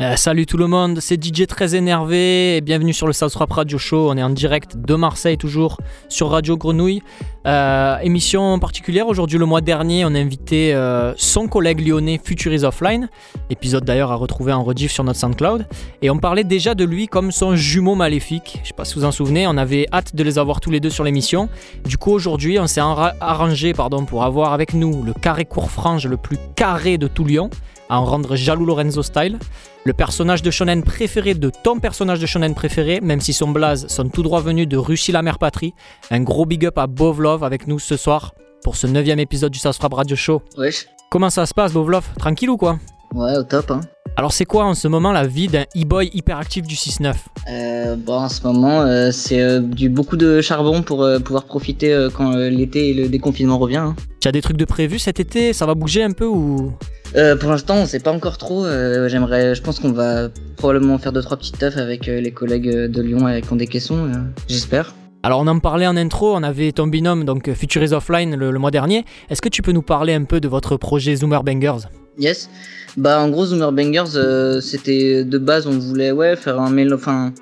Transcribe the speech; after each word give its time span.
Euh, 0.00 0.16
salut 0.16 0.46
tout 0.46 0.56
le 0.56 0.66
monde, 0.66 0.98
c'est 0.98 1.22
DJ 1.22 1.46
très 1.46 1.74
énervé 1.74 2.56
et 2.56 2.60
bienvenue 2.62 2.94
sur 2.94 3.06
le 3.06 3.12
South 3.12 3.34
Rap 3.34 3.52
Radio 3.52 3.76
Show. 3.76 4.08
On 4.10 4.16
est 4.16 4.22
en 4.22 4.30
direct 4.30 4.78
de 4.78 4.94
Marseille 4.94 5.36
toujours 5.36 5.76
sur 6.08 6.30
Radio 6.30 6.56
Grenouille. 6.56 7.02
Euh, 7.46 7.98
émission 7.98 8.58
particulière 8.58 9.08
aujourd'hui 9.08 9.38
le 9.38 9.44
mois 9.44 9.60
dernier, 9.60 10.06
on 10.06 10.14
a 10.14 10.18
invité 10.18 10.72
euh, 10.72 11.12
son 11.18 11.48
collègue 11.48 11.86
lyonnais 11.86 12.18
Futuris 12.22 12.64
Offline, 12.64 13.10
épisode 13.50 13.84
d'ailleurs 13.84 14.10
à 14.10 14.14
retrouver 14.14 14.54
en 14.54 14.62
rediff 14.62 14.90
sur 14.90 15.04
notre 15.04 15.18
SoundCloud. 15.18 15.66
Et 16.00 16.08
on 16.08 16.16
parlait 16.16 16.44
déjà 16.44 16.74
de 16.74 16.84
lui 16.84 17.06
comme 17.06 17.30
son 17.30 17.54
jumeau 17.54 17.94
maléfique. 17.94 18.60
Je 18.62 18.68
sais 18.68 18.74
pas 18.74 18.86
si 18.86 18.94
vous 18.94 19.04
en 19.04 19.12
souvenez, 19.12 19.46
on 19.46 19.58
avait 19.58 19.86
hâte 19.92 20.16
de 20.16 20.22
les 20.22 20.38
avoir 20.38 20.60
tous 20.60 20.70
les 20.70 20.80
deux 20.80 20.88
sur 20.88 21.04
l'émission. 21.04 21.50
Du 21.84 21.98
coup 21.98 22.12
aujourd'hui 22.12 22.58
on 22.58 22.66
s'est 22.66 22.80
arrangé 22.80 23.74
pardon, 23.74 24.06
pour 24.06 24.24
avoir 24.24 24.54
avec 24.54 24.72
nous 24.72 25.02
le 25.02 25.12
carré 25.12 25.44
court 25.44 25.70
frange 25.70 26.06
le 26.06 26.16
plus 26.16 26.38
carré 26.56 26.96
de 26.96 27.06
tout 27.06 27.26
Lyon 27.26 27.50
à 27.90 28.00
en 28.00 28.04
rendre 28.06 28.36
jaloux 28.36 28.64
Lorenzo 28.64 29.02
Style. 29.02 29.38
Le 29.84 29.94
personnage 29.94 30.42
de 30.42 30.50
shonen 30.50 30.82
préféré 30.82 31.32
de 31.32 31.50
ton 31.50 31.80
personnage 31.80 32.20
de 32.20 32.26
shonen 32.26 32.54
préféré, 32.54 33.00
même 33.00 33.22
si 33.22 33.32
son 33.32 33.48
blaze 33.48 33.86
sonne 33.88 34.10
tout 34.10 34.22
droit 34.22 34.42
venu 34.42 34.66
de 34.66 34.76
Russie 34.76 35.10
la 35.10 35.22
mère 35.22 35.38
patrie. 35.38 35.72
Un 36.10 36.20
gros 36.20 36.44
big 36.44 36.66
up 36.66 36.76
à 36.76 36.86
Bovlov 36.86 37.44
avec 37.44 37.66
nous 37.66 37.78
ce 37.78 37.96
soir 37.96 38.34
pour 38.62 38.76
ce 38.76 38.86
neuvième 38.86 39.18
épisode 39.18 39.52
du 39.52 39.58
Frap 39.58 39.94
Radio 39.94 40.16
Show. 40.16 40.42
Wesh. 40.58 40.86
Comment 41.10 41.30
ça 41.30 41.46
se 41.46 41.54
passe 41.54 41.72
Bovlov? 41.72 42.04
Tranquille 42.18 42.50
ou 42.50 42.58
quoi? 42.58 42.78
Ouais, 43.14 43.36
au 43.36 43.42
top 43.42 43.70
hein. 43.70 43.80
Alors 44.16 44.32
c'est 44.32 44.44
quoi 44.44 44.66
en 44.66 44.74
ce 44.74 44.86
moment 44.88 45.12
la 45.12 45.26
vie 45.26 45.48
d'un 45.48 45.64
e-boy 45.76 46.10
hyperactif 46.12 46.66
du 46.66 46.74
6-9 46.74 47.14
euh, 47.48 47.96
Bon 47.96 48.14
en 48.14 48.28
ce 48.28 48.42
moment 48.42 48.82
euh, 48.82 49.10
c'est 49.12 49.40
euh, 49.40 49.60
du 49.60 49.88
beaucoup 49.88 50.16
de 50.16 50.40
charbon 50.40 50.82
pour 50.82 51.02
euh, 51.02 51.18
pouvoir 51.18 51.44
profiter 51.44 52.08
quand 52.14 52.36
l'été 52.36 52.90
et 52.90 52.94
le 52.94 53.08
déconfinement 53.08 53.58
revient. 53.58 53.78
Hein. 53.78 53.96
Tu 54.20 54.28
as 54.28 54.32
des 54.32 54.42
trucs 54.42 54.56
de 54.56 54.64
prévu 54.64 54.98
cet 54.98 55.20
été? 55.20 55.52
Ça 55.52 55.64
va 55.64 55.74
bouger 55.74 56.02
un 56.02 56.12
peu 56.12 56.26
ou? 56.26 56.72
Euh, 57.16 57.34
pour 57.34 57.50
l'instant, 57.50 57.76
on 57.76 57.86
sait 57.86 57.98
pas 57.98 58.12
encore 58.12 58.36
trop. 58.38 58.64
J'aimerais, 59.08 59.54
je 59.54 59.62
pense 59.62 59.80
qu'on 59.80 59.92
va 59.92 60.28
probablement 60.56 60.98
faire 60.98 61.12
deux 61.12 61.22
trois 61.22 61.36
petites 61.36 61.58
teufs 61.58 61.76
avec 61.76 62.06
les 62.06 62.30
collègues 62.30 62.70
de 62.70 63.02
Lyon 63.02 63.26
avec 63.26 63.52
des 63.54 63.66
caissons. 63.66 64.10
J'espère. 64.48 64.94
Alors 65.22 65.40
on 65.40 65.46
en 65.46 65.58
parlait 65.58 65.86
en 65.86 65.96
intro, 65.96 66.34
on 66.34 66.42
avait 66.42 66.72
ton 66.72 66.86
binôme 66.86 67.24
donc 67.24 67.52
Futuris 67.52 67.92
Offline 67.92 68.36
le, 68.36 68.58
mois 68.58 68.70
dernier. 68.70 69.04
Est-ce 69.28 69.42
que 69.42 69.48
tu 69.48 69.62
peux 69.62 69.72
nous 69.72 69.82
parler 69.82 70.14
un 70.14 70.24
peu 70.24 70.40
de 70.40 70.48
votre 70.48 70.76
projet 70.76 71.16
Zoomer 71.16 71.42
Bangers? 71.42 71.88
Yes. 72.18 72.48
Bah 72.96 73.20
en 73.20 73.28
gros 73.28 73.46
Zoomer 73.46 73.72
Bangers, 73.72 74.60
c'était 74.60 75.24
de 75.24 75.38
base 75.38 75.66
on 75.66 75.78
voulait 75.78 76.10
ouais 76.10 76.36
faire 76.36 76.60
un 76.60 76.70
mél, 76.70 76.92
enfin 76.92 77.32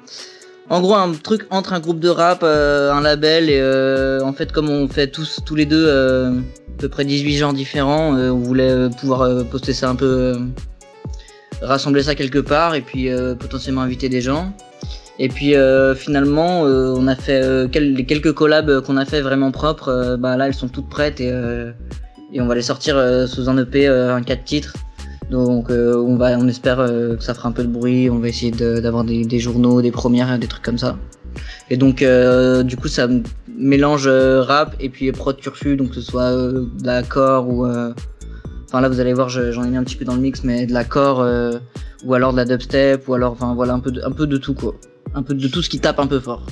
en 0.69 0.81
gros 0.83 0.95
un 0.95 1.13
truc 1.13 1.47
entre 1.51 1.73
un 1.73 1.81
groupe 1.81 2.01
de 2.01 2.11
rap, 2.11 2.43
un 2.43 3.01
label 3.01 3.49
et 3.49 4.21
en 4.23 4.33
fait 4.35 4.53
comme 4.53 4.69
on 4.69 4.89
fait 4.89 5.07
tous 5.07 5.41
tous 5.45 5.55
les 5.55 5.65
deux 5.65 5.89
à 6.79 6.81
peu 6.81 6.89
près 6.89 7.05
18 7.05 7.37
genres 7.37 7.53
différents. 7.53 8.17
Euh, 8.17 8.31
on 8.31 8.39
voulait 8.39 8.71
euh, 8.71 8.89
pouvoir 8.89 9.23
euh, 9.23 9.43
poster 9.43 9.73
ça 9.73 9.91
un 9.91 9.97
peu, 9.97 10.37
rassembler 11.61 12.05
ça 12.05 12.15
quelque 12.15 12.39
part 12.39 12.77
et 12.77 12.83
puis 12.83 13.09
potentiellement 13.39 13.81
inviter 13.81 14.09
des 14.09 14.21
gens. 14.21 14.53
Et 15.19 15.29
puis 15.29 15.55
finalement, 15.97 16.61
on 16.61 17.09
a 17.09 17.17
fait 17.17 17.67
les 17.77 18.07
quelques 18.07 18.33
collabs 18.33 18.81
qu'on 18.83 18.97
a 18.97 19.05
fait 19.05 19.21
vraiment 19.21 19.51
propres. 19.51 20.17
bah 20.17 20.37
là, 20.37 20.47
elles 20.47 20.55
sont 20.55 20.69
toutes 20.69 20.89
prêtes 20.89 21.21
et, 21.21 21.33
et 22.33 22.41
on 22.41 22.47
va 22.47 22.55
les 22.55 22.63
sortir 22.63 22.97
sous 23.29 23.49
un 23.49 23.59
EP, 23.59 23.87
un 23.87 24.23
4 24.23 24.45
titres. 24.45 24.75
Donc 25.31 25.71
on 25.71 26.17
va, 26.17 26.39
on 26.39 26.49
espère 26.49 26.77
que 26.77 27.19
ça 27.21 27.35
fera 27.35 27.49
un 27.49 27.53
peu 27.53 27.63
de 27.63 27.69
bruit. 27.69 28.11
On 28.11 28.19
va 28.19 28.29
essayer 28.29 28.51
d'avoir 28.51 29.05
des, 29.05 29.39
journaux, 29.39 29.83
des 29.83 29.91
premières, 29.91 30.39
des 30.39 30.47
trucs 30.47 30.65
comme 30.65 30.79
ça. 30.79 30.97
Et 31.71 31.77
donc 31.77 32.05
du 32.65 32.77
coup 32.77 32.89
ça 32.89 33.09
mélange 33.59 34.07
euh, 34.07 34.43
rap 34.43 34.77
et 34.81 34.89
puis 34.89 35.11
prod 35.13 35.37
turfu, 35.37 35.77
donc 35.77 35.95
ce 35.95 36.01
soit 36.01 36.31
euh, 36.31 36.67
de 36.81 36.87
l'accord 36.87 37.49
ou. 37.49 37.67
Euh, 37.67 37.93
enfin 38.67 38.81
là 38.81 38.89
vous 38.89 39.01
allez 39.01 39.13
voir, 39.13 39.29
j'en 39.29 39.65
ai 39.65 39.69
mis 39.69 39.77
un 39.77 39.85
petit 39.85 39.97
peu 39.97 40.05
dans 40.05 40.15
le 40.15 40.21
mix, 40.21 40.45
mais 40.45 40.67
de 40.67 40.73
l'accord 40.73 41.27
ou 42.05 42.15
alors 42.15 42.33
de 42.33 42.37
la 42.37 42.45
dubstep 42.45 43.09
ou 43.09 43.15
alors 43.15 43.33
enfin 43.33 43.55
voilà 43.55 43.75
un 43.75 43.81
peu 43.81 43.93
un 44.05 44.13
peu 44.13 44.27
de 44.27 44.37
tout 44.37 44.55
quoi 44.55 44.75
un 45.15 45.23
peu 45.23 45.35
de 45.35 45.49
tout 45.49 45.63
ce 45.63 45.69
qui 45.69 45.81
tape 45.81 45.99
un 45.99 46.07
peu 46.07 46.21
fort. 46.21 46.43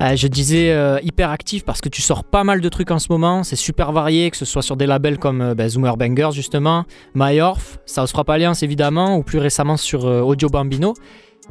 je 0.00 0.26
disais 0.26 0.74
hyper 1.02 1.30
actif 1.30 1.64
parce 1.64 1.80
que 1.80 1.88
tu 1.88 2.02
sors 2.02 2.24
pas 2.24 2.44
mal 2.44 2.60
de 2.60 2.68
trucs 2.68 2.90
en 2.90 2.98
ce 2.98 3.08
moment, 3.10 3.42
c'est 3.44 3.56
super 3.56 3.92
varié, 3.92 4.30
que 4.30 4.36
ce 4.36 4.44
soit 4.44 4.62
sur 4.62 4.76
des 4.76 4.86
labels 4.86 5.18
comme 5.18 5.54
bah, 5.54 5.68
Zoomer 5.68 5.96
Bangers 5.96 6.32
justement, 6.32 6.84
MyOrf, 7.14 7.78
South 7.86 8.10
Frappe 8.10 8.30
Alliance 8.30 8.62
évidemment, 8.62 9.16
ou 9.16 9.22
plus 9.22 9.38
récemment 9.38 9.76
sur 9.76 10.04
Audio 10.04 10.48
Bambino. 10.48 10.94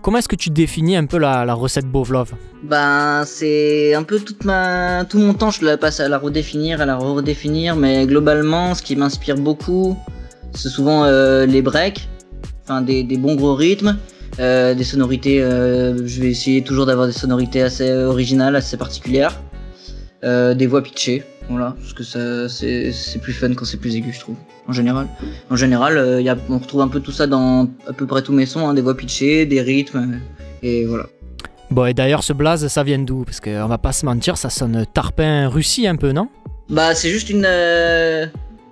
Comment 0.02 0.19
est-ce 0.19 0.28
que 0.28 0.36
tu 0.36 0.50
définis 0.50 0.96
un 0.96 1.06
peu 1.06 1.18
la, 1.18 1.53
recette 1.53 1.86
Bovlov 1.86 2.34
Ben, 2.63 3.24
c'est 3.25 3.94
un 3.96 4.03
peu 4.03 4.19
toute 4.19 4.46
ma, 4.46 5.06
tout 5.06 5.18
mon 5.19 5.34
temps, 5.34 5.52
je 5.52 5.66
la 5.66 5.78
passe 5.78 6.00
à 6.00 6.07
la 6.07 6.18
redéfinir, 6.18 6.81
à 6.81 6.86
la 6.86 6.96
redéfinir, 6.96 7.75
mais 7.75 8.06
globalement, 8.06 8.75
ce 8.75 8.84
qui 8.84 8.96
m'inspire 8.96 9.36
beaucoup, 9.36 9.97
c'est 10.53 10.69
souvent 10.69 11.03
euh, 11.03 11.46
les 11.46 11.62
breaks, 11.62 12.07
enfin 12.63 12.81
des, 12.81 13.03
bons 13.18 13.36
gros 13.36 13.56
rythmes, 13.56 13.97
euh, 14.40 14.74
des 14.74 14.84
sonorités. 14.84 15.42
Euh, 15.42 16.06
je 16.06 16.22
vais 16.22 16.30
essayer 16.30 16.62
toujours 16.64 16.86
d'avoir 16.86 17.08
des 17.08 17.14
sonorités 17.14 17.62
assez 17.62 17.92
originales, 17.92 18.56
assez 18.56 18.78
particulières, 18.78 19.40
des 20.24 20.68
voix 20.68 20.84
pitchées. 20.84 21.24
Voilà, 21.50 21.75
parce 21.80 21.94
que 21.94 22.03
ça, 22.03 22.50
c'est, 22.50 22.92
plus 23.22 23.31
fun 23.31 23.53
quand 23.53 23.64
c'est 23.64 23.78
plus 23.78 23.96
aigu, 23.96 24.12
je 24.12 24.20
trouve. 24.20 24.36
En 24.68 24.74
général, 24.74 25.08
en 25.50 25.56
général, 25.56 25.98
euh, 25.98 26.22
y 26.22 26.28
a, 26.28 26.36
on 26.50 26.58
retrouve 26.58 26.81
un 26.81 26.90
peu 26.90 27.00
tout 27.00 27.14
ça 27.14 27.25
dans 27.25 27.70
à 27.88 27.94
peu 27.94 28.06
près 28.06 28.22
tous 28.22 28.34
mes 28.34 28.46
sons, 28.46 28.68
hein, 28.68 28.74
des 28.74 28.81
voix 28.81 28.98
pitchées, 28.98 29.46
des 29.46 29.62
rythmes, 29.62 30.20
et 30.62 30.86
voilà. 30.86 31.06
Bon, 31.72 31.86
et 31.86 31.94
d'ailleurs, 31.94 32.24
ce 32.24 32.34
blaze, 32.34 32.68
ça 32.68 32.84
vient 32.84 33.00
d'où? 33.00 33.24
Parce 33.24 33.40
qu'on 33.40 33.68
va 33.68 33.78
pas 33.78 33.94
se 33.94 34.06
mentir, 34.06 34.38
ça 34.38 34.50
sonne 34.50 34.86
tarpin 34.94 35.48
Russie 35.48 35.88
un 35.88 35.96
peu, 35.96 36.12
non? 36.12 36.28
Bah, 36.69 36.96
c'est 36.96 37.09
juste 37.09 37.30
une. 37.30 37.48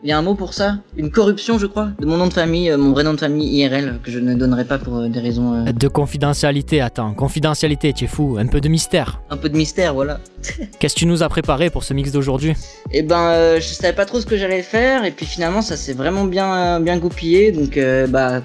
Il 0.05 0.09
y 0.09 0.11
a 0.11 0.19
un 0.19 0.21
mot 0.21 0.35
pour 0.35 0.53
ça? 0.53 0.77
Une 0.97 1.09
corruption, 1.09 1.57
je 1.57 1.65
crois, 1.65 1.89
de 1.99 2.05
mon 2.05 2.17
nom 2.17 2.27
de 2.27 2.33
famille, 2.33 2.69
euh, 2.69 2.77
mon 2.77 2.91
vrai 2.91 3.03
nom 3.03 3.15
de 3.15 3.19
famille 3.19 3.49
IRL, 3.57 3.99
que 4.03 4.11
je 4.11 4.19
ne 4.19 4.35
donnerai 4.35 4.63
pas 4.63 4.77
pour 4.77 4.97
euh, 4.97 5.07
des 5.09 5.19
raisons. 5.19 5.65
Euh, 5.65 5.71
de 5.71 5.87
confidentialité, 5.87 6.79
attends. 6.79 7.15
Confidentialité, 7.15 7.91
tu 7.91 8.03
es 8.03 8.07
fou. 8.07 8.37
Un 8.39 8.45
peu 8.45 8.61
de 8.61 8.69
mystère. 8.69 9.19
Un 9.31 9.37
peu 9.37 9.49
de 9.49 9.57
mystère, 9.57 9.95
voilà. 9.95 10.19
Qu'est-ce 10.79 10.93
que 10.93 10.99
tu 10.99 11.07
nous 11.07 11.23
as 11.23 11.29
préparé 11.29 11.71
pour 11.71 11.83
ce 11.83 11.95
mix 11.95 12.11
d'aujourd'hui? 12.11 12.53
Eh 12.91 13.01
ben, 13.01 13.55
je 13.55 13.65
savais 13.65 13.93
pas 13.93 14.05
trop 14.05 14.21
ce 14.21 14.27
que 14.27 14.37
j'allais 14.37 14.61
faire, 14.61 15.05
et 15.05 15.11
puis 15.11 15.25
finalement, 15.25 15.63
ça 15.63 15.75
s'est 15.75 15.93
vraiment 15.93 16.25
bien, 16.25 16.79
bien 16.81 16.99
goupillé, 16.99 17.51
donc 17.51 17.79
bah, 18.09 18.43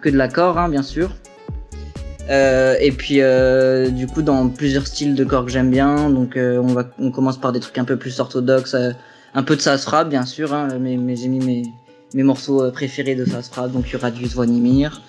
que 0.00 0.08
de 0.08 0.16
l'accord, 0.16 0.56
hein, 0.56 0.70
bien 0.70 0.82
sûr. 0.82 1.10
et 2.30 2.92
puis 2.96 3.20
du 3.92 4.06
coup 4.06 4.22
dans 4.22 4.48
plusieurs 4.48 4.86
styles 4.86 5.14
de 5.14 5.24
corps 5.24 5.44
que 5.44 5.50
j'aime 5.50 5.70
bien 5.70 6.08
donc 6.08 6.38
on 6.38 6.72
va 6.72 6.84
on 6.98 7.10
commence 7.10 7.36
par 7.36 7.52
des 7.52 7.60
trucs 7.60 7.76
un 7.76 7.84
peu 7.84 7.96
plus 7.96 8.18
orthodoxes 8.20 8.76
un 9.34 9.42
peu 9.42 9.56
de 9.56 9.60
Sasfra, 9.60 10.04
bien 10.04 10.26
sûr, 10.26 10.52
hein, 10.52 10.68
mais, 10.80 11.16
j'ai 11.16 11.28
mis 11.28 11.40
mes, 11.40 11.62
mes 12.14 12.22
morceaux 12.22 12.62
euh, 12.62 12.70
préférés 12.70 13.14
de 13.14 13.24
Sasfra, 13.24 13.68
donc 13.68 13.88
il 13.88 13.92
y 13.94 13.96
aura 13.96 14.10
du 14.10 14.26
Zvonimir. 14.26 15.02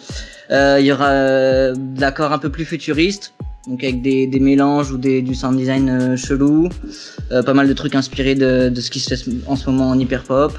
Euh, 0.51 0.78
il 0.79 0.85
y 0.85 0.91
aura 0.91 1.09
euh, 1.09 1.73
de 1.75 2.01
l'accord 2.01 2.31
un 2.31 2.39
peu 2.39 2.50
plus 2.50 2.66
futuriste, 2.66 3.33
donc 3.67 3.83
avec 3.83 4.01
des, 4.01 4.28
des 4.28 4.39
mélanges 4.39 4.91
ou 4.91 4.97
des, 4.97 5.22
du 5.22 5.35
sound 5.35 5.57
design 5.57 5.89
euh, 5.89 6.17
chelou, 6.17 6.69
euh, 7.31 7.41
pas 7.44 7.53
mal 7.53 7.67
de 7.67 7.73
trucs 7.73 7.95
inspirés 7.95 8.35
de, 8.35 8.69
de 8.69 8.81
ce 8.81 8.91
qui 8.91 9.00
se 9.00 9.16
fait 9.16 9.31
en 9.47 9.56
ce 9.56 9.69
moment 9.69 9.89
en 9.89 9.97
hyper 9.97 10.23
pop, 10.23 10.57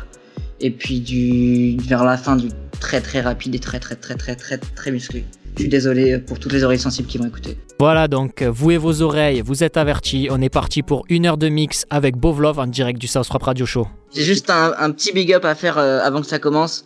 et 0.61 0.71
puis 0.71 1.01
du 1.01 1.77
vers 1.83 2.05
la 2.05 2.17
fin 2.17 2.37
du 2.37 2.49
très 2.81 3.01
très 3.01 3.21
rapide 3.21 3.55
et 3.55 3.59
très 3.59 3.79
très 3.79 3.97
très 3.97 4.15
très 4.15 4.37
très, 4.37 4.59
très 4.59 4.91
musclé. 4.91 5.25
Je 5.57 5.63
suis 5.63 5.69
désolé 5.69 6.19
pour 6.19 6.39
toutes 6.39 6.53
les 6.53 6.65
oreilles 6.65 6.79
sensibles 6.79 7.09
qui 7.09 7.19
vont 7.19 7.27
écouter. 7.27 7.57
Voilà 7.79 8.09
donc, 8.09 8.43
vous 8.43 8.73
et 8.73 8.77
vos 8.77 9.03
oreilles, 9.03 9.41
vous 9.41 9.63
êtes 9.63 9.77
avertis. 9.77 10.29
On 10.31 10.41
est 10.41 10.49
parti 10.49 10.83
pour 10.83 11.05
une 11.09 11.27
heure 11.27 11.37
de 11.37 11.49
mix 11.49 11.87
avec 11.91 12.17
Bovlov 12.17 12.59
en 12.59 12.67
direct 12.67 13.01
du 13.01 13.07
South 13.07 13.29
Rap 13.29 13.43
Radio 13.43 13.67
Show. 13.67 13.87
J'ai 14.15 14.23
juste 14.23 14.51
un, 14.51 14.91
petit 14.91 15.13
big 15.13 15.33
up 15.33 15.45
à 15.45 15.55
faire 15.55 15.79
euh, 15.79 16.01
avant 16.03 16.21
que 16.21 16.27
ça 16.27 16.39
commence. 16.39 16.85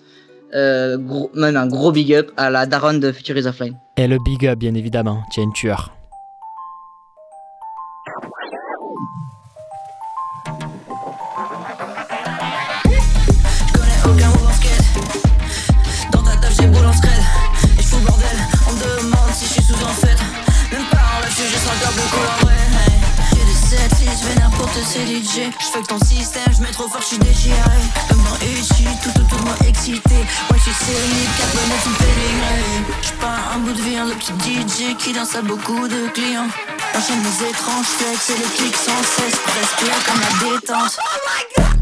Euh, 0.54 0.96
gros, 0.96 1.30
même 1.34 1.56
un 1.56 1.66
gros 1.66 1.92
big 1.92 2.14
up 2.14 2.30
à 2.36 2.50
la 2.50 2.66
daronne 2.66 3.00
de 3.00 3.12
Future 3.12 3.36
is 3.36 3.46
Offline. 3.46 3.76
Et 3.96 4.06
le 4.06 4.18
big 4.24 4.46
up, 4.46 4.58
bien 4.58 4.74
évidemment. 4.74 5.22
Tiens, 5.30 5.44
une 5.44 5.52
tueur. 5.52 5.97
DJ 25.38 25.52
Je 25.60 25.66
fais 25.66 25.82
que 25.82 25.86
ton 25.86 25.98
système, 25.98 26.52
je 26.52 26.62
mets 26.62 26.70
trop 26.70 26.88
fort, 26.88 27.00
je 27.00 27.06
suis 27.06 27.18
déchiré. 27.18 27.56
Demain 28.10 28.38
ici, 28.58 28.84
tout 29.02 29.10
autour 29.20 29.38
de 29.38 29.44
moi 29.44 29.54
excité. 29.66 30.14
Ouais, 30.14 30.58
je 30.58 30.70
suis 30.70 31.26
quatre 31.38 31.52
bonnettes, 31.54 31.86
une 31.86 31.94
pédigrée 31.94 32.96
Je 33.02 33.12
pas 33.20 33.54
un 33.54 33.58
bout 33.58 33.72
de 33.72 33.80
vie, 33.80 33.96
un 33.96 34.08
petit 34.10 34.32
DJ 34.32 34.96
qui 34.96 35.12
danse 35.12 35.34
à 35.36 35.42
beaucoup 35.42 35.88
de 35.88 36.08
clients. 36.08 36.48
Enchaîne 36.94 37.22
les 37.22 37.48
étranges 37.48 37.86
flex 37.86 38.30
et 38.30 38.38
les 38.38 38.56
clics 38.56 38.76
sans 38.76 39.02
cesse. 39.02 39.38
Presque 39.44 40.06
comme 40.06 40.20
la 40.20 40.56
détente. 40.56 40.98
Oh 40.98 41.18
my 41.26 41.64
god 41.64 41.77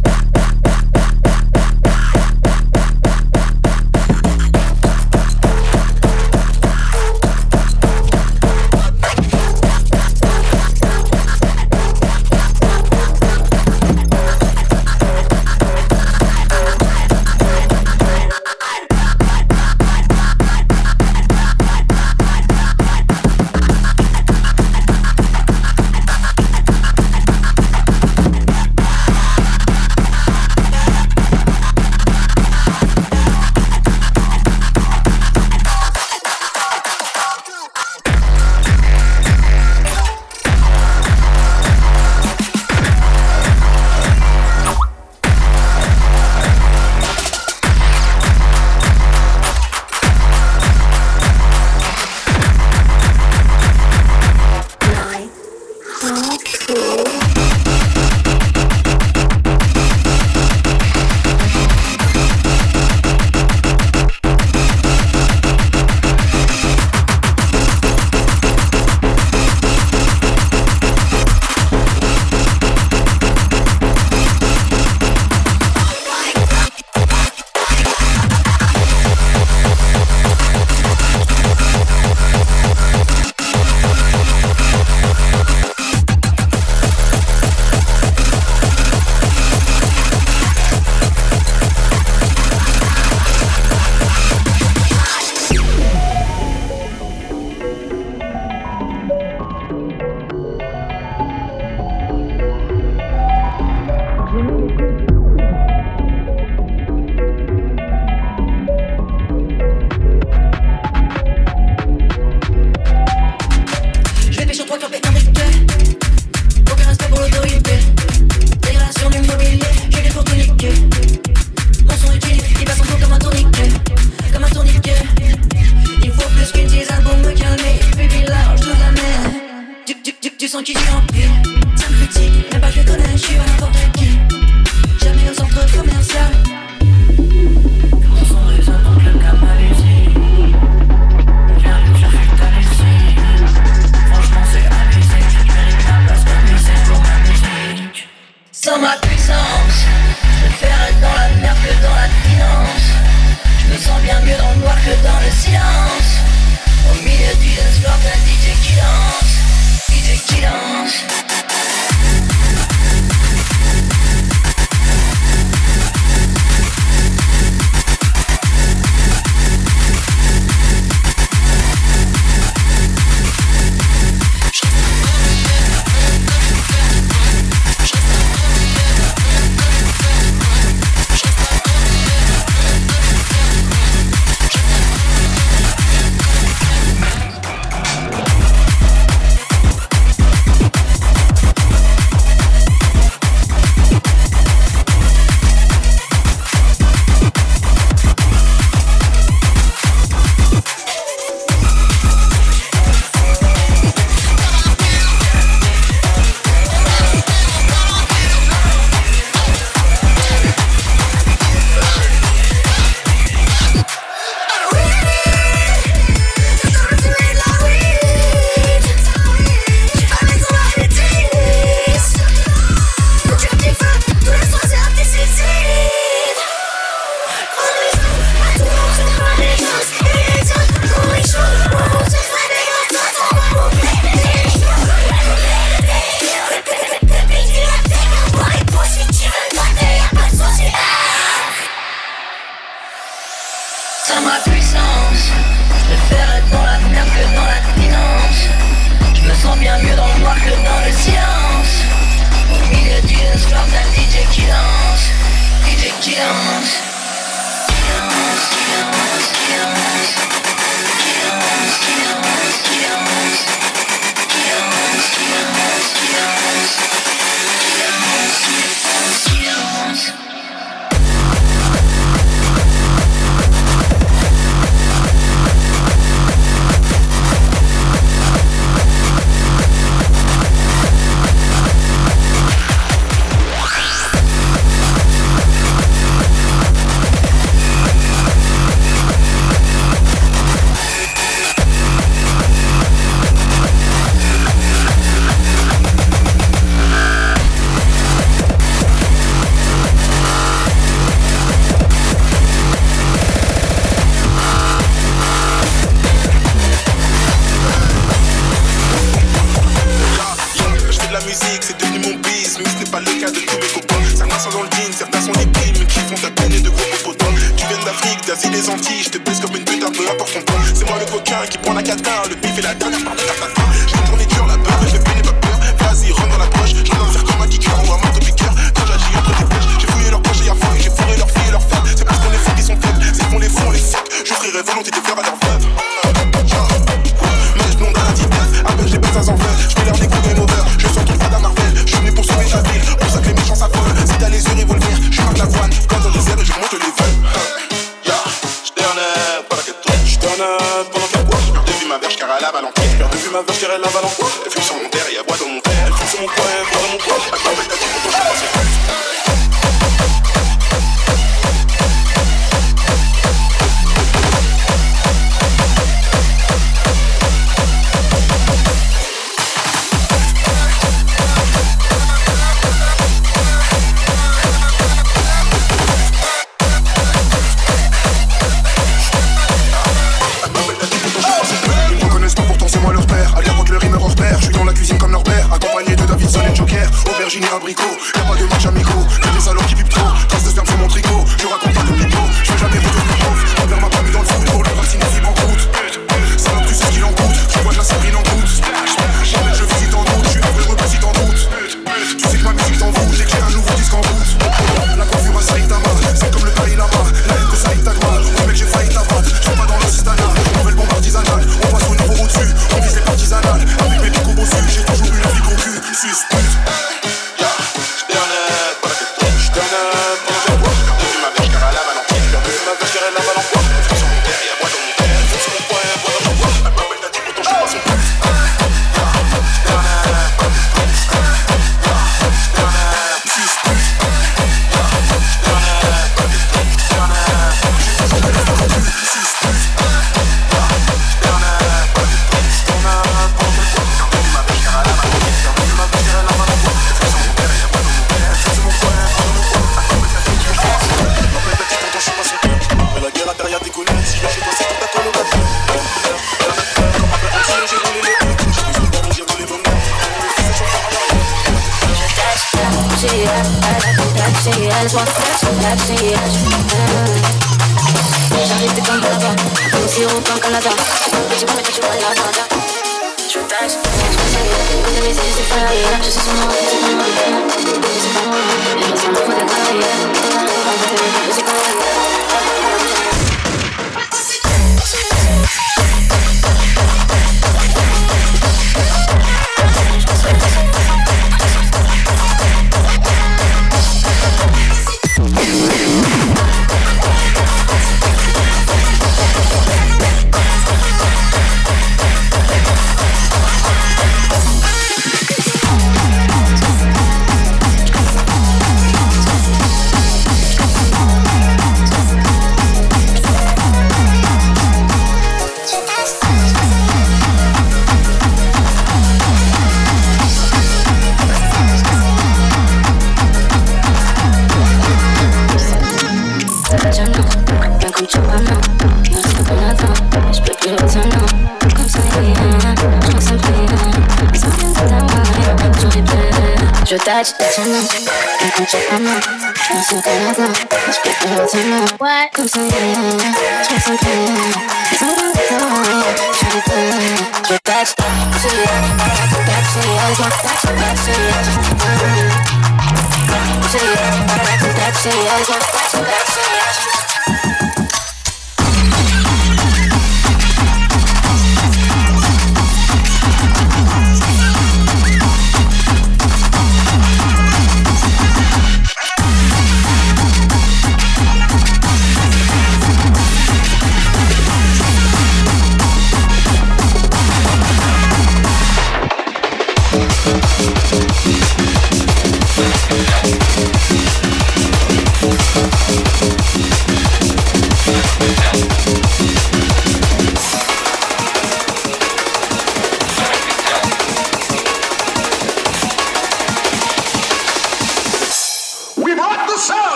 pu 537.07 537.47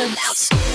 about. 0.00 0.69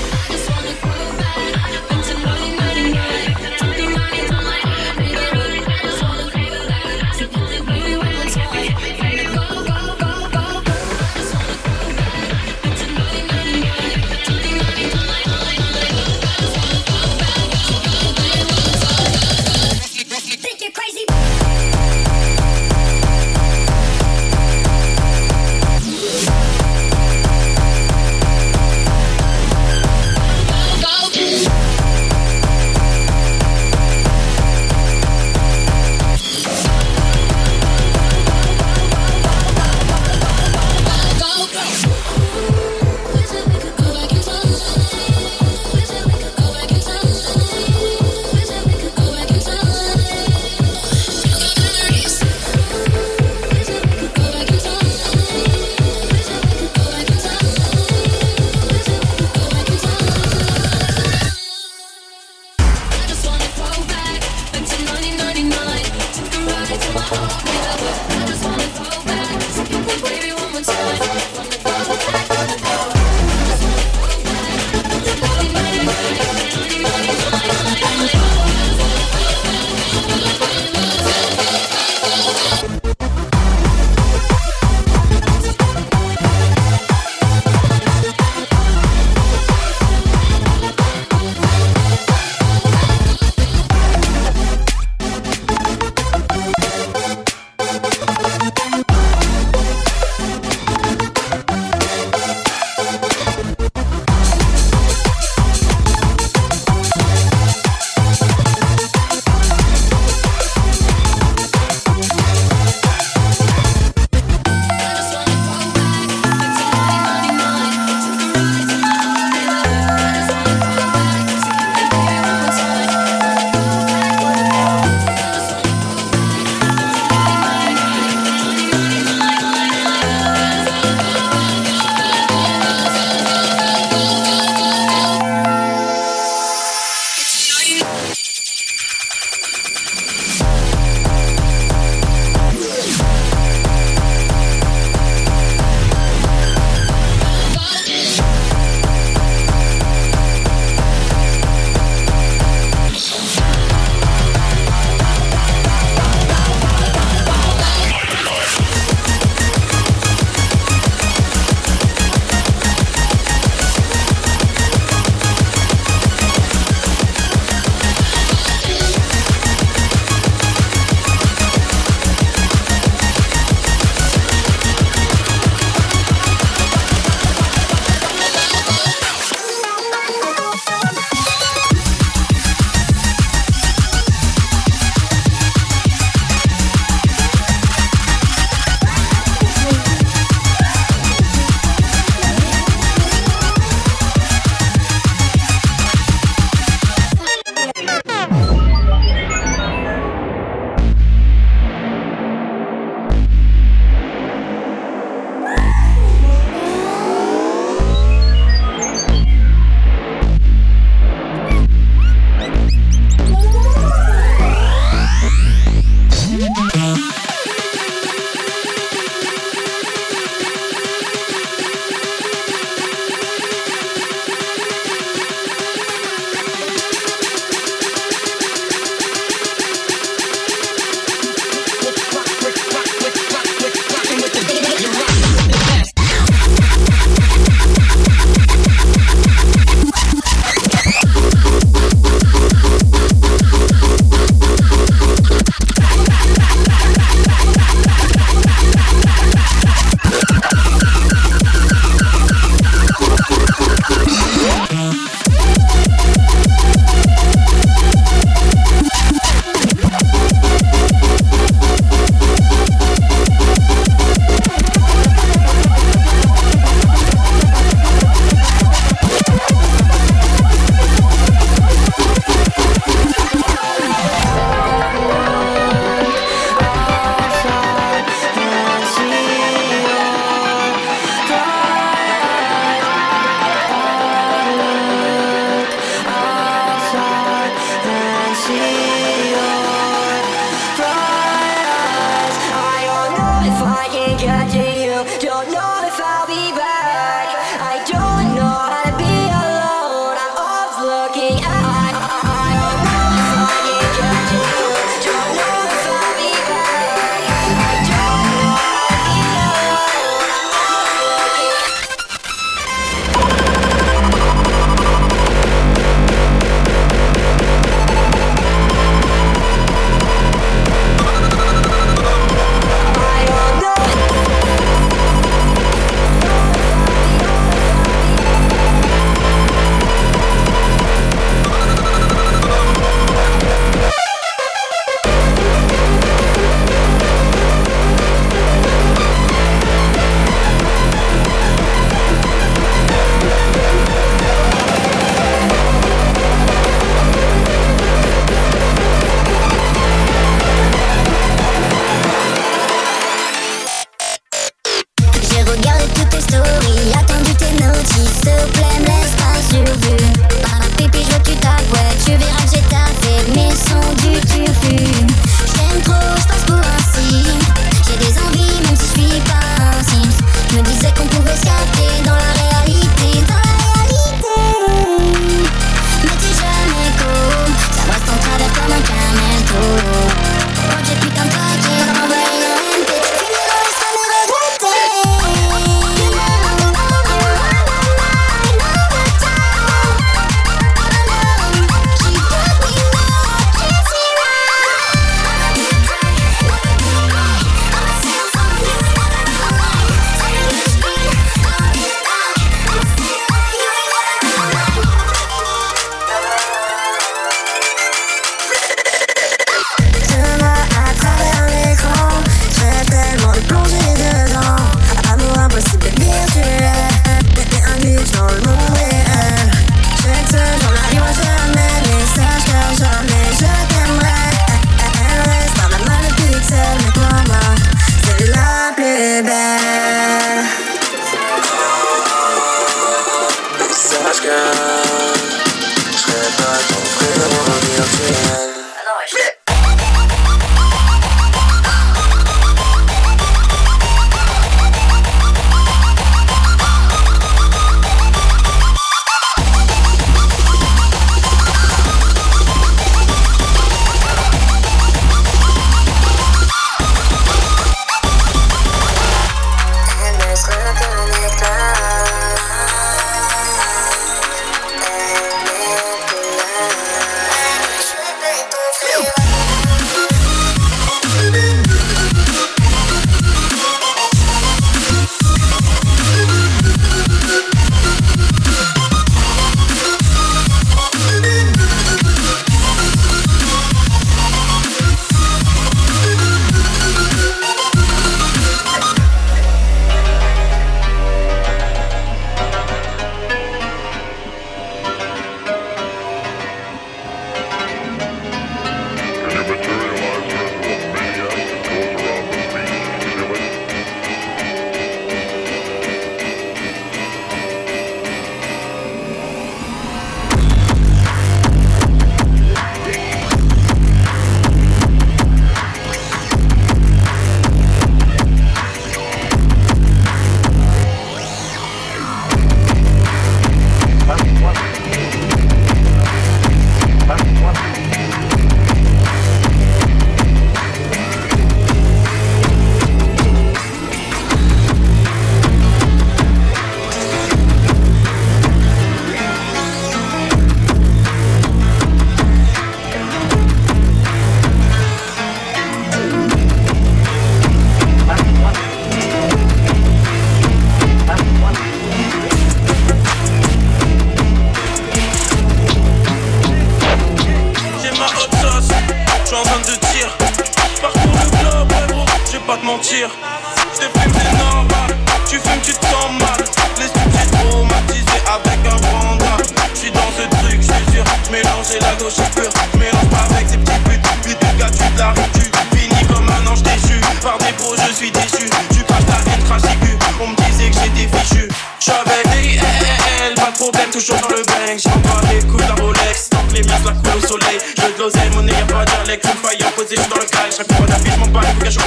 J'avais 581.85 582.23
dit, 582.41 582.55
eh, 582.55 582.57
eh, 582.57 582.61
eh, 582.61 583.27
elle, 583.27 583.35
pas 583.35 583.51
de 583.51 583.57
problème, 583.57 583.91
toujours 583.91 584.17
dans 584.17 584.29
le 584.29 584.41
bang. 584.41 584.75
J'envoie 584.75 585.21
des 585.29 585.45
coups 585.45 585.67
d'un 585.67 585.75
Rolex, 585.75 586.29
tant 586.29 586.43
que 586.47 586.53
les 586.55 586.63
miens 586.63 586.79
la 586.83 586.91
coulent 586.93 587.23
au 587.23 587.27
soleil. 587.27 587.59
Je 587.77 587.93
de 587.95 587.99
l'oseille, 587.99 588.29
mon 588.33 588.41
nez, 588.41 588.53
y'a 588.53 588.65
pas 588.65 588.85
d'Alex, 588.85 589.27
une 589.29 589.37
faille 589.37 589.63
posée 589.75 589.95
dans 589.95 590.15
le 590.15 590.25
caille. 590.25 590.49
Je 590.51 590.57
réponds 590.57 590.85
rapidement, 590.91 591.27
pas 591.27 591.41
les 591.41 591.53
bougages. 591.53 591.77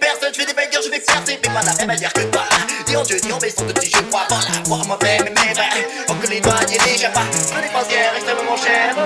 personne, 0.00 0.32
je 0.34 0.40
fais 0.40 0.46
des 0.46 0.54
bagarres, 0.54 0.82
je 0.82 0.90
vais 0.90 1.00
percer, 1.00 1.38
mais 1.42 1.54
pas 1.54 1.62
la 1.62 1.74
même 1.74 1.86
manière 1.86 2.12
que 2.12 2.22
toi. 2.22 2.42
Dis 2.86 2.96
en 2.96 3.02
Dieu, 3.02 3.20
dis 3.20 3.32
en 3.32 3.38
baissant 3.38 3.64
de 3.64 3.72
petits, 3.72 3.90
je 3.90 4.02
crois, 4.08 4.26
voilà, 4.28 4.62
moi, 4.66 4.80
moi-même, 4.86 5.24
mes 5.24 5.52
rêves. 5.52 5.86
Encore 6.08 6.30
les 6.30 6.40
doigts, 6.40 6.54
les 6.68 6.94
échappes, 6.94 7.18
je 7.32 7.60
des 7.60 7.68
croisières 7.68 8.14
extrêmement 8.16 8.56
chères. 8.56 8.96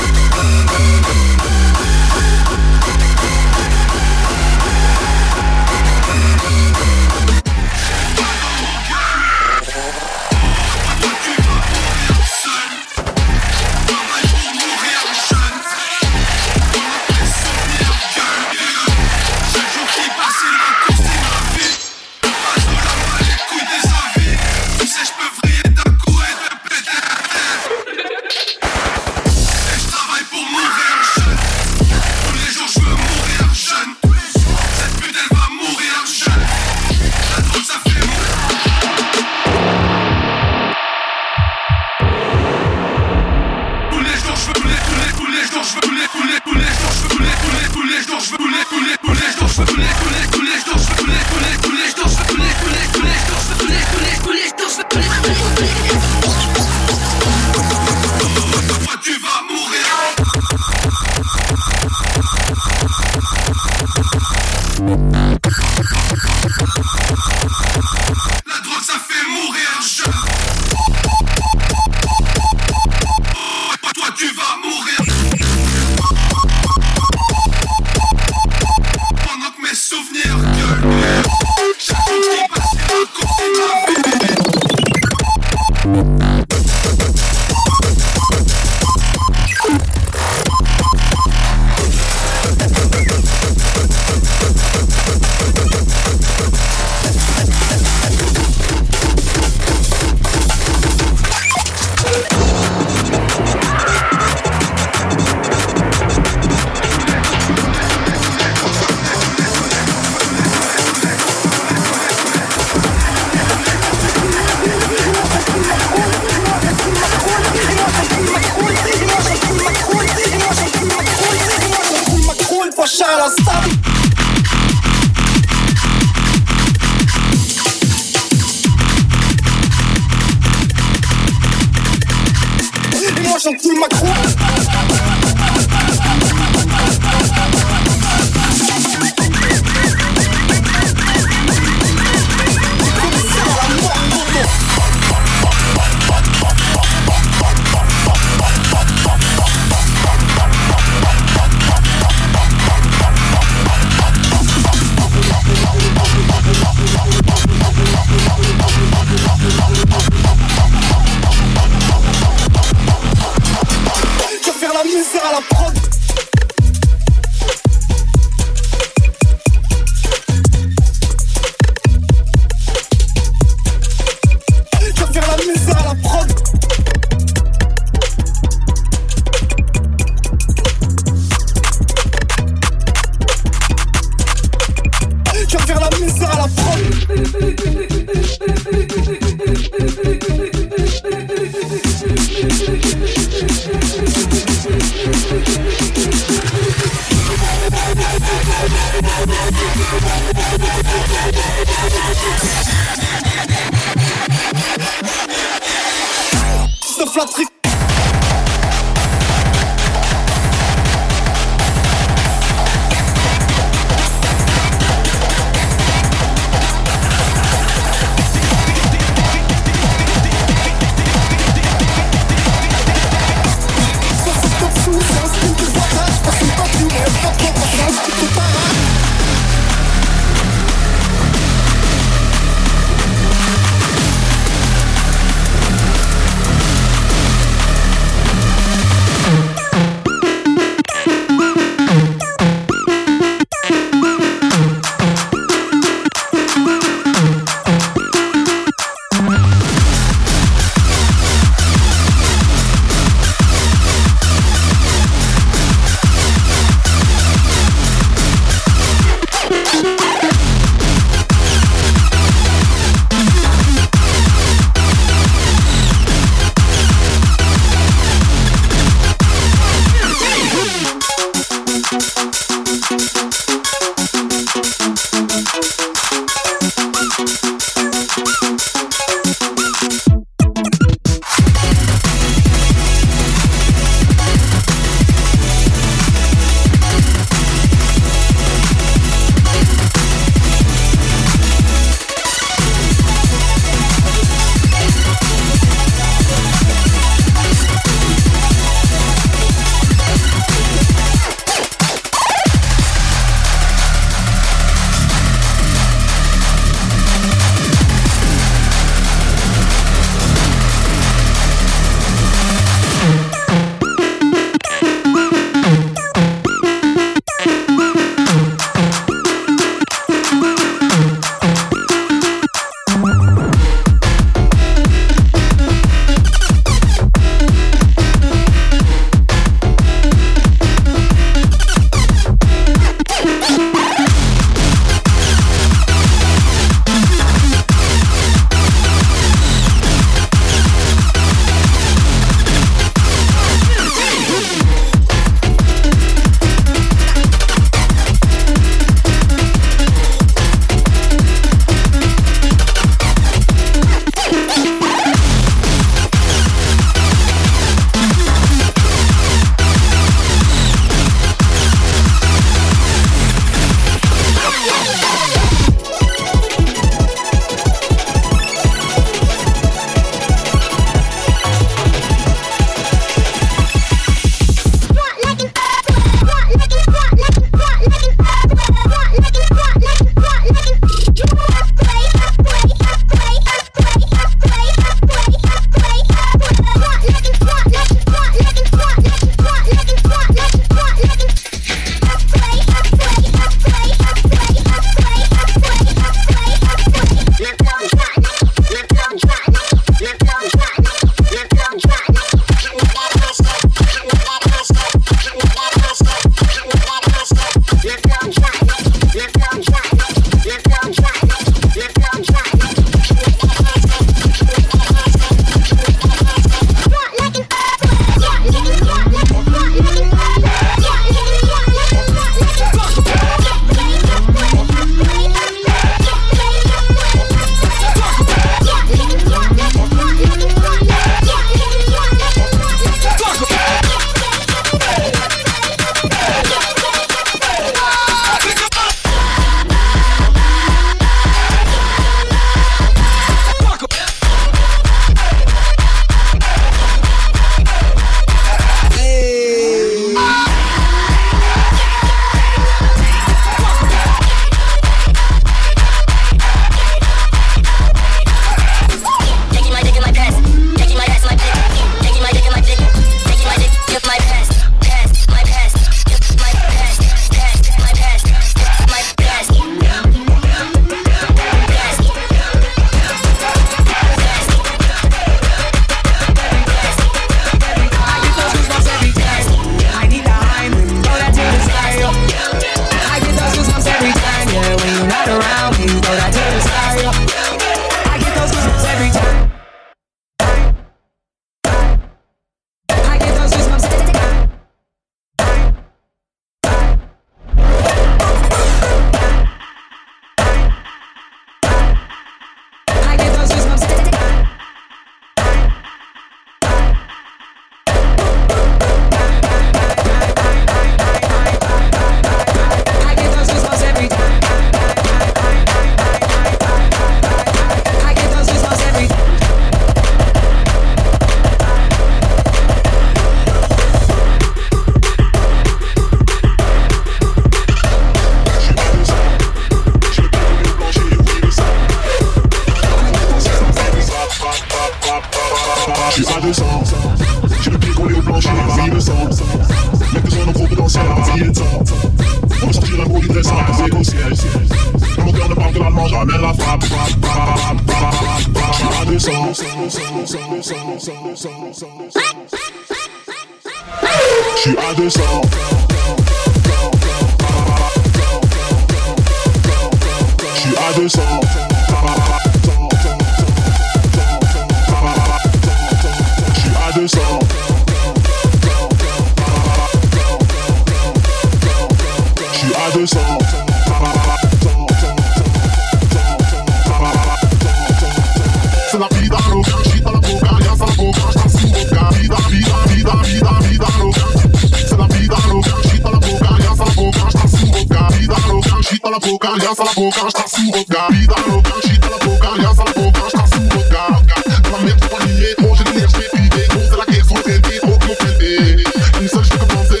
boca 589.30 589.48
e 589.60 589.66
essa 589.66 589.84
boca 589.84 590.26
está 590.26 590.48
surrogar. 590.48 591.12
Vida 591.12 591.34
arrogante 591.34 591.98
da 591.98 592.08
boca 592.18 592.48
e 592.58 592.64
essa 592.64 592.84
boca 592.84 593.26
está 593.26 593.46
surrogar. 593.46 594.24
Pela 594.62 594.78
mente 594.80 595.08
com 595.08 595.18
ninguém, 595.24 595.54
hoje 595.70 595.84
ninguém 595.84 596.08
se 596.08 596.30
pide. 596.30 596.76
Ou 596.76 596.90
será 596.90 597.06
que 597.06 597.12
isso 597.12 597.34
ofende 597.34 597.80
ou 597.82 597.98
que 597.98 598.12
ofende? 598.12 598.84
Eu 599.14 599.20
não 599.20 599.28
sei 599.28 599.38
o 599.38 599.42
que 599.42 599.54
eu 599.54 599.66
pensei. 599.66 600.00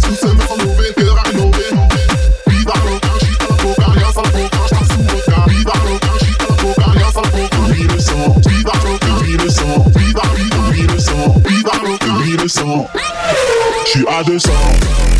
Se 0.00 0.08
você 0.08 0.34
me 0.34 0.42
falou 0.42 0.76
bem, 0.76 0.92
que 0.92 1.02
não 1.02 1.50
ver. 1.50 1.72
Vida 2.46 2.72
arrogante 2.72 3.38
da 3.38 3.54
boca 3.56 3.86
e 3.96 4.02
essa 4.02 4.22
boca 4.22 4.58
está 4.64 4.84
surrogar. 4.84 5.48
Vida 5.48 5.72
arrogante 5.72 6.30
da 6.38 6.52
boca 6.62 6.86
e 6.94 7.02
essa 7.02 7.22
boca. 7.22 7.56
Vira 7.74 7.94
o 7.94 8.00
som, 8.00 8.40
vida 8.48 8.70
arrogante, 8.72 9.24
vira 9.24 9.46
o 9.46 9.50
som. 9.50 9.90
Vida, 9.96 10.22
vida, 10.34 10.62
vira 10.70 10.94
o 10.94 11.00
som. 11.00 11.40
Vida 11.40 11.70
arrogante, 11.72 12.22
vira 12.22 12.44
o 12.44 12.48
som. 12.48 12.88
Tu 13.92 14.08
as. 14.08 15.19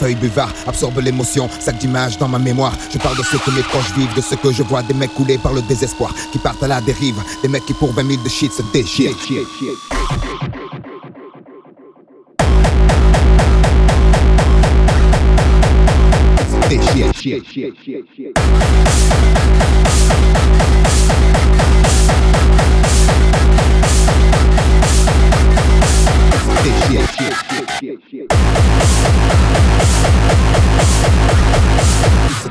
Feuille 0.00 0.14
buvard 0.14 0.50
absorbe 0.66 0.98
l'émotion, 1.00 1.48
sac 1.60 1.76
d'images 1.76 2.16
dans 2.16 2.28
ma 2.28 2.38
mémoire. 2.38 2.72
Je 2.90 2.96
parle 2.96 3.18
de 3.18 3.22
ce 3.22 3.36
que 3.36 3.50
mes 3.50 3.62
proches 3.62 3.92
vivent, 3.94 4.14
de 4.14 4.22
ce 4.22 4.34
que 4.34 4.50
je 4.50 4.62
vois, 4.62 4.82
des 4.82 4.94
mecs 4.94 5.14
coulés 5.14 5.36
par 5.36 5.52
le 5.52 5.60
désespoir, 5.60 6.14
qui 6.32 6.38
partent 6.38 6.62
à 6.62 6.68
la 6.68 6.80
dérive, 6.80 7.22
des 7.42 7.48
mecs 7.48 7.66
qui 7.66 7.74
pour 7.74 7.92
20 7.92 8.08
000 8.08 8.22
de 8.22 8.28
shit 8.28 8.50
se 8.50 8.62
déchirent. 8.72 9.14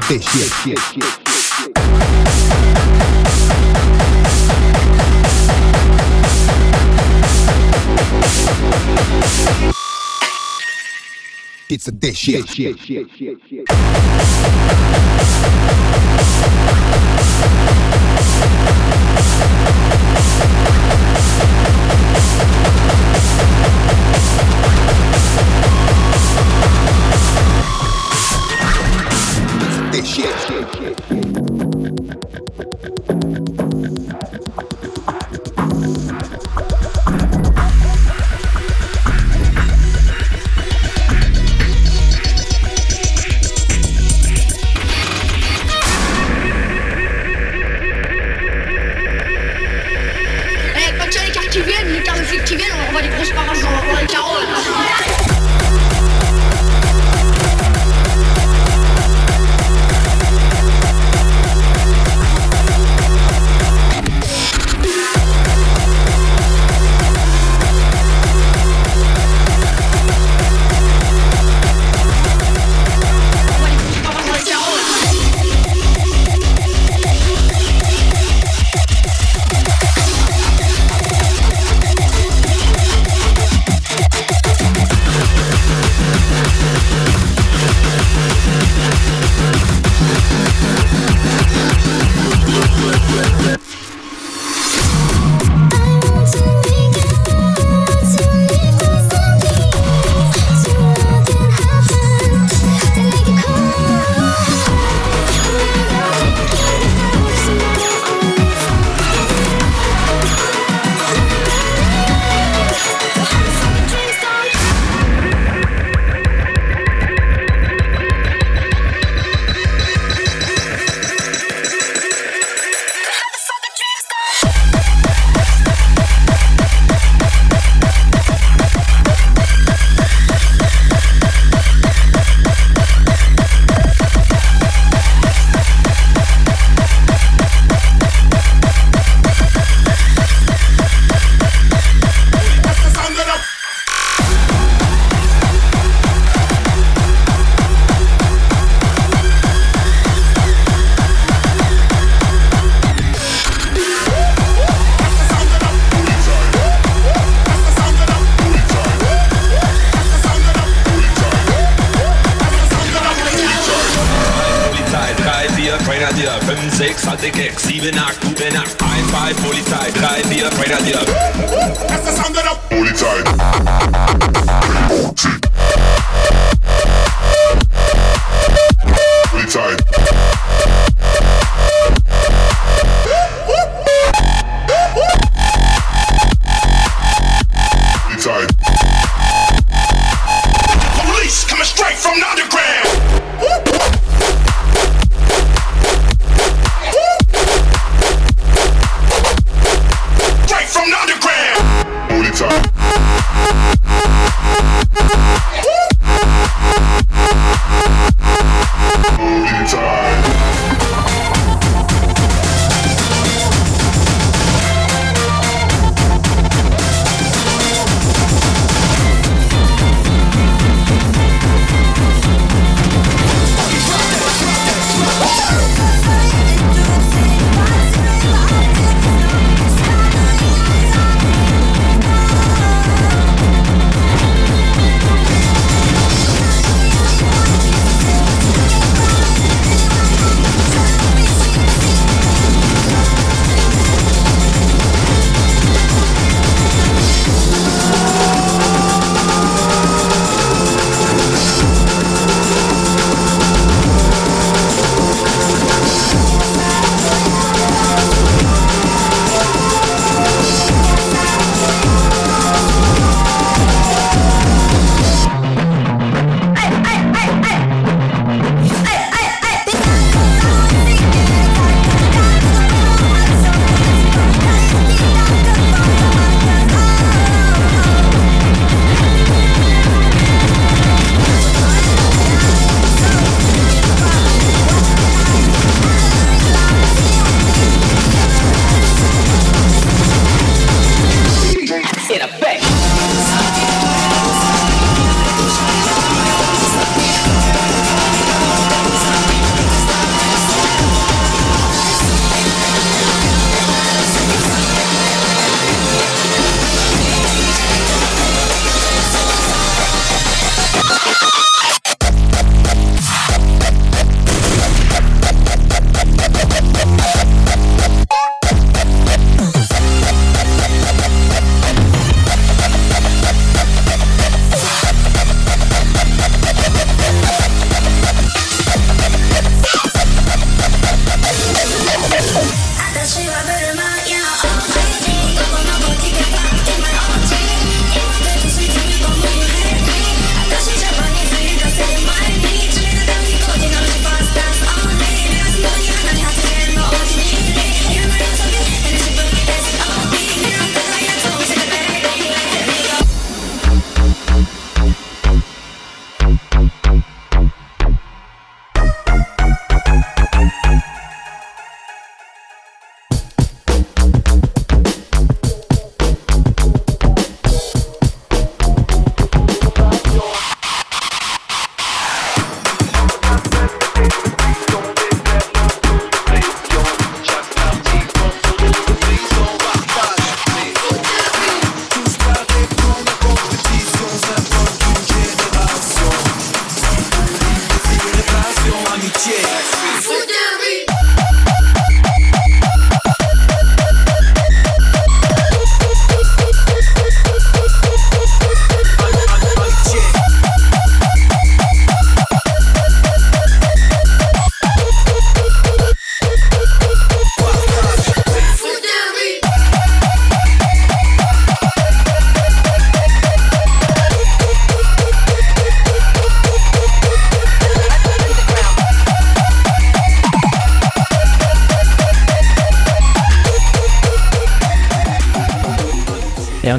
This 0.10 0.24
shit, 0.24 0.51
shit, 0.51 0.80
shit, 0.80 1.03
shit, 1.03 1.78
It's 11.70 11.88
a 11.88 11.91
dish 11.91 12.18
shit, 12.18 12.49
shit, 12.49 12.80
shit, 12.80 13.07
shit, 13.12 13.38
shit. 13.47 13.66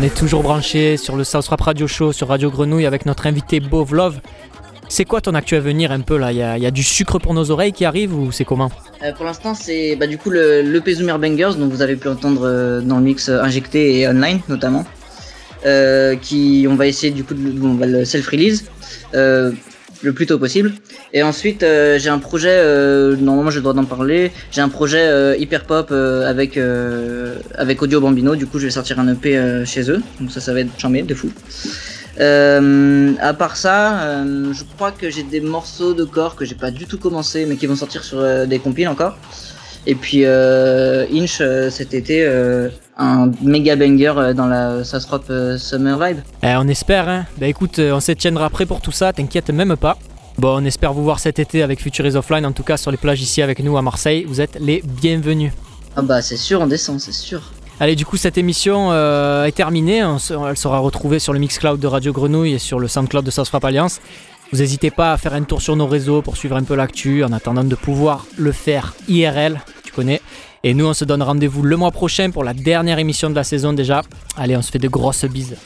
On 0.01 0.03
est 0.03 0.14
toujours 0.16 0.42
branché 0.42 0.96
sur 0.96 1.14
le 1.14 1.24
South 1.24 1.46
Rap 1.48 1.61
Radio 1.61 1.86
Show 1.86 2.12
sur 2.12 2.28
Radio 2.28 2.51
Grenouille 2.51 2.86
avec 2.86 3.05
notre 3.05 3.26
invité 3.26 3.61
Bove. 3.61 4.18
C'est 4.88 5.05
quoi 5.05 5.20
ton 5.20 5.34
actu 5.34 5.57
à 5.57 5.61
venir 5.61 5.92
un 5.92 6.01
peu 6.01 6.16
là? 6.16 6.32
Il 6.32 6.38
y, 6.38 6.42
a- 6.42 6.70
du 6.70 6.82
sucre 6.82 7.18
pour 7.18 7.34
nos 7.34 7.51
oreilles 7.51 7.72
qui 7.72 7.84
arrive 7.84 8.14
ou 8.16 8.32
c'est 8.32 8.46
comment? 8.46 8.70
Euh, 9.03 9.12
pour 9.12 9.26
l'instant, 9.26 9.55
c'est 9.55 9.96
bah, 9.96 10.07
du 10.07 10.16
coup 10.16 10.30
le, 10.30 10.62
le 10.62 11.18
Bangers, 11.18 11.53
dont 11.59 11.68
vous 11.68 11.82
avez 11.82 11.96
pu 11.96 12.09
entendre 12.09 12.46
euh, 12.46 12.80
dans 12.80 12.96
le 12.96 13.03
mix 13.05 13.28
euh, 13.28 13.42
injecté 13.42 14.01
et 14.01 14.09
online 14.09 14.40
notamment. 14.48 14.86
Qui 16.22 16.66
on 16.66 16.76
va 16.76 16.86
essayer 16.86 17.12
du 17.12 17.22
coup 17.22 17.34
de 17.34 17.51
bon, 17.51 17.72
on 17.72 17.74
va 17.74 17.84
le 17.84 18.07
self-release 18.07 18.64
euh, 19.14 19.53
le 20.03 20.12
plus 20.12 20.26
tôt 20.26 20.38
possible. 20.38 20.72
Et 21.12 21.22
ensuite, 21.22 21.62
euh, 21.62 21.98
j'ai 21.98 22.11
un 22.11 22.18
projet, 22.18 22.51
euh, 22.53 23.16
normalement 23.16 23.51
j'ai 23.51 23.57
le 23.57 23.62
droit 23.62 23.74
d'en 23.74 23.84
parler, 23.84 24.32
j'ai 24.51 24.61
un 24.61 24.68
projet 24.68 25.03
euh, 25.03 25.36
hyper 25.36 25.64
pop 25.64 25.88
euh, 25.90 26.28
avec, 26.28 26.57
euh, 26.57 27.36
avec 27.55 27.82
Audio 27.82 28.01
Bambino, 28.01 28.36
du 28.36 28.46
coup 28.46 28.59
je 28.59 28.64
vais 28.64 28.70
sortir 28.70 28.98
un 28.98 29.09
EP 29.09 29.36
euh, 29.36 29.64
chez 29.64 29.90
eux, 29.90 30.01
donc 30.20 30.30
ça, 30.30 30.40
ça 30.40 30.53
va 30.53 30.61
être 30.61 30.78
chambé, 30.78 31.03
de 31.03 31.14
fou. 31.14 31.30
À 32.18 33.34
part 33.34 33.57
ça, 33.57 34.24
je 34.26 34.62
crois 34.76 34.92
que 34.92 35.09
j'ai 35.09 35.22
des 35.22 35.40
morceaux 35.40 35.94
de 35.94 36.05
corps 36.05 36.36
que 36.36 36.44
j'ai 36.44 36.55
pas 36.55 36.70
du 36.70 36.86
tout 36.86 36.98
commencé, 36.98 37.46
mais 37.46 37.57
qui 37.57 37.66
vont 37.66 37.76
sortir 37.76 38.05
sur 38.05 38.46
des 38.46 38.59
compiles 38.59 38.88
encore. 38.88 39.16
Et 39.86 39.94
puis 39.94 40.26
Inch 40.26 41.40
cet 41.70 41.94
été, 41.94 42.28
un 43.01 43.30
méga 43.42 43.74
banger 43.76 44.12
euh, 44.16 44.34
dans 44.34 44.46
la 44.46 44.84
Sasrop 44.84 45.24
euh, 45.30 45.59
Summer 45.59 45.98
Vibe. 45.98 46.18
Eh, 46.42 46.55
on 46.57 46.68
espère, 46.68 47.09
hein. 47.09 47.24
Bah 47.38 47.46
écoute, 47.48 47.78
euh, 47.78 47.92
on 47.94 48.01
se 48.01 48.12
tiendra 48.12 48.44
après 48.46 48.66
pour 48.66 48.80
tout 48.80 48.92
ça, 48.92 49.12
t'inquiète 49.12 49.51
même 49.51 49.76
pas. 49.76 49.96
Bon, 50.38 50.61
on 50.61 50.64
espère 50.64 50.92
vous 50.92 51.03
voir 51.03 51.18
cet 51.18 51.38
été 51.38 51.62
avec 51.62 51.80
Future 51.80 52.07
is 52.07 52.14
Offline, 52.16 52.46
en 52.46 52.53
tout 52.53 52.62
cas 52.62 52.76
sur 52.76 52.90
les 52.90 52.96
plages 52.96 53.20
ici 53.20 53.42
avec 53.42 53.59
nous 53.62 53.76
à 53.76 53.82
Marseille. 53.82 54.24
Vous 54.28 54.40
êtes 54.40 54.59
les 54.61 54.82
bienvenus. 54.86 55.53
Ah 55.96 56.03
bah 56.03 56.22
c'est 56.22 56.36
sûr, 56.36 56.61
on 56.61 56.66
descend, 56.66 57.01
c'est 57.01 57.12
sûr. 57.12 57.40
Allez, 57.80 57.96
du 57.96 58.05
coup, 58.05 58.18
cette 58.18 58.36
émission 58.36 58.88
euh, 58.92 59.44
est 59.46 59.53
terminée. 59.53 60.05
On 60.05 60.18
se- 60.18 60.34
elle 60.48 60.57
sera 60.57 60.78
retrouvée 60.78 61.18
sur 61.18 61.32
le 61.32 61.38
Mixcloud 61.38 61.80
de 61.80 61.86
Radio 61.86 62.12
Grenouille 62.12 62.53
et 62.53 62.59
sur 62.59 62.78
le 62.78 62.86
Soundcloud 62.88 63.24
de 63.24 63.30
Frappe 63.30 63.64
Alliance. 63.64 64.01
Vous 64.53 64.59
n'hésitez 64.59 64.90
pas 64.90 65.12
à 65.12 65.16
faire 65.16 65.32
un 65.32 65.42
tour 65.44 65.62
sur 65.62 65.76
nos 65.76 65.86
réseaux 65.86 66.20
pour 66.22 66.36
suivre 66.36 66.57
un 66.57 66.62
peu 66.64 66.74
l'actu 66.74 67.24
en 67.24 67.32
attendant 67.32 67.64
de 67.64 67.74
pouvoir 67.76 68.26
le 68.36 68.53
faire 68.53 68.94
IRL, 69.09 69.61
connais. 69.93 70.20
Et 70.62 70.74
nous, 70.74 70.86
on 70.86 70.95
se 70.95 71.05
donne 71.05 71.22
rendez-vous 71.22 71.62
le 71.62 71.76
mois 71.76 71.91
prochain 71.91 72.30
pour 72.30 72.45
la 72.45 72.55
dernière 72.55 72.99
émission 72.99 73.30
de 73.30 73.34
la 73.34 73.45
saison 73.45 73.72
déjà. 73.72 74.03
Allez, 74.36 74.57
on 74.57 74.62
se 74.62 74.70
fait 74.70 74.78
de 74.78 74.88
grosses 74.88 75.24
bises. 75.24 75.57